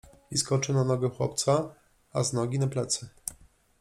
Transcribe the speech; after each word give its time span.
I 0.31 0.37
skoczył 0.37 0.75
na 0.75 0.83
nogę 0.83 1.09
chłopca, 1.09 1.75
a 2.13 2.23
z 2.23 2.33
nogi 2.33 2.59
na 2.59 2.67
plecy. 2.67 3.09